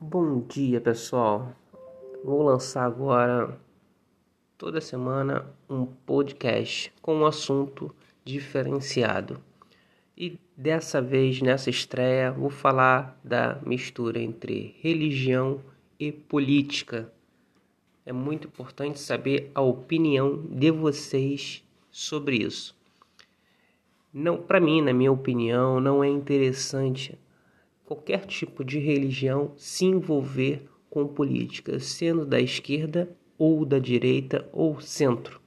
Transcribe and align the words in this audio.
Bom 0.00 0.42
dia, 0.46 0.80
pessoal. 0.80 1.52
Vou 2.24 2.40
lançar 2.44 2.84
agora 2.84 3.60
toda 4.56 4.80
semana 4.80 5.44
um 5.68 5.86
podcast 5.86 6.92
com 7.02 7.16
um 7.16 7.26
assunto 7.26 7.92
diferenciado. 8.24 9.40
E 10.16 10.38
dessa 10.56 11.02
vez, 11.02 11.42
nessa 11.42 11.68
estreia, 11.68 12.30
vou 12.30 12.48
falar 12.48 13.18
da 13.24 13.58
mistura 13.66 14.20
entre 14.20 14.76
religião 14.80 15.60
e 15.98 16.12
política. 16.12 17.12
É 18.06 18.12
muito 18.12 18.46
importante 18.46 19.00
saber 19.00 19.50
a 19.52 19.62
opinião 19.62 20.46
de 20.48 20.70
vocês 20.70 21.64
sobre 21.90 22.36
isso. 22.36 22.72
Não, 24.14 24.40
para 24.40 24.60
mim, 24.60 24.80
na 24.80 24.92
minha 24.92 25.10
opinião, 25.10 25.80
não 25.80 26.04
é 26.04 26.08
interessante 26.08 27.18
qualquer 27.88 28.26
tipo 28.26 28.62
de 28.62 28.78
religião 28.78 29.54
se 29.56 29.86
envolver 29.86 30.68
com 30.90 31.08
política, 31.08 31.80
sendo 31.80 32.26
da 32.26 32.38
esquerda 32.38 33.16
ou 33.38 33.64
da 33.64 33.78
direita 33.78 34.46
ou 34.52 34.78
centro. 34.78 35.40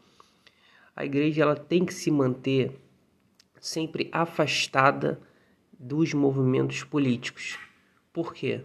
A 0.96 1.06
igreja 1.06 1.44
ela 1.44 1.56
tem 1.56 1.86
que 1.86 1.94
se 1.94 2.10
manter 2.10 2.82
sempre 3.60 4.10
afastada 4.12 5.22
dos 5.72 6.16
movimentos 6.16 6.84
políticos. 6.84 7.60
Por 8.12 8.34
quê? 8.34 8.62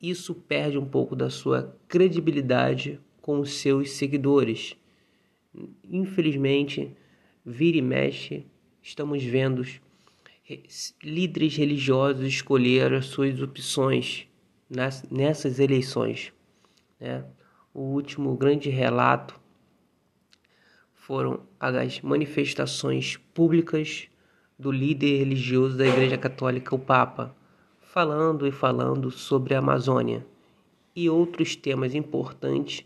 Isso 0.00 0.36
perde 0.36 0.78
um 0.78 0.86
pouco 0.86 1.16
da 1.16 1.28
sua 1.28 1.76
credibilidade 1.88 3.00
com 3.20 3.40
os 3.40 3.54
seus 3.54 3.90
seguidores. 3.90 4.76
Infelizmente, 5.82 6.96
vira 7.44 7.78
e 7.78 7.82
mexe, 7.82 8.46
estamos 8.80 9.24
vendo 9.24 9.64
líderes 11.02 11.56
religiosos 11.56 12.24
escolheram 12.24 12.96
as 12.96 13.06
suas 13.06 13.40
opções 13.42 14.26
nessas 15.10 15.58
eleições. 15.58 16.32
Né? 16.98 17.24
O 17.74 17.80
último 17.80 18.34
grande 18.34 18.70
relato 18.70 19.38
foram 20.94 21.40
as 21.60 22.00
manifestações 22.00 23.16
públicas 23.34 24.08
do 24.58 24.70
líder 24.70 25.18
religioso 25.18 25.76
da 25.76 25.86
Igreja 25.86 26.18
Católica, 26.18 26.74
o 26.74 26.78
Papa, 26.78 27.34
falando 27.80 28.46
e 28.46 28.52
falando 28.52 29.10
sobre 29.10 29.54
a 29.54 29.58
Amazônia 29.58 30.26
e 30.94 31.08
outros 31.08 31.56
temas 31.56 31.94
importantes. 31.94 32.84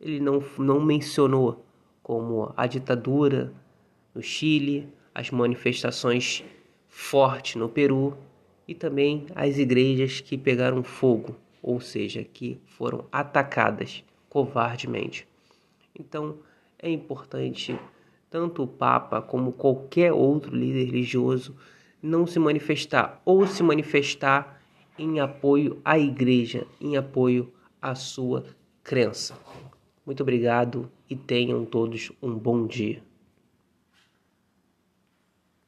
Ele 0.00 0.18
não, 0.18 0.42
não 0.58 0.80
mencionou, 0.80 1.64
como 2.02 2.52
a 2.56 2.66
ditadura 2.66 3.52
no 4.14 4.22
Chile, 4.22 4.88
as 5.14 5.30
manifestações 5.30 6.42
forte 7.02 7.58
no 7.58 7.68
Peru 7.68 8.16
e 8.66 8.74
também 8.74 9.26
as 9.34 9.58
igrejas 9.58 10.20
que 10.20 10.38
pegaram 10.38 10.84
fogo, 10.84 11.36
ou 11.60 11.80
seja, 11.80 12.22
que 12.22 12.60
foram 12.64 13.04
atacadas 13.10 14.04
covardemente. 14.30 15.26
Então 15.98 16.36
é 16.78 16.88
importante 16.88 17.76
tanto 18.30 18.62
o 18.62 18.68
Papa 18.68 19.20
como 19.20 19.52
qualquer 19.52 20.12
outro 20.12 20.56
líder 20.56 20.84
religioso 20.84 21.56
não 22.00 22.24
se 22.26 22.38
manifestar 22.38 23.20
ou 23.24 23.46
se 23.46 23.62
manifestar 23.64 24.62
em 24.96 25.18
apoio 25.18 25.82
à 25.84 25.98
igreja, 25.98 26.66
em 26.80 26.96
apoio 26.96 27.52
à 27.80 27.96
sua 27.96 28.44
crença. 28.82 29.36
Muito 30.06 30.22
obrigado 30.22 30.90
e 31.10 31.16
tenham 31.16 31.64
todos 31.64 32.12
um 32.22 32.32
bom 32.32 32.64
dia. 32.66 33.02